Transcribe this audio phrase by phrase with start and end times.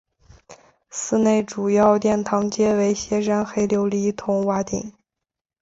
[0.89, 4.91] 寺内主要殿堂皆为歇山黑琉璃筒瓦顶。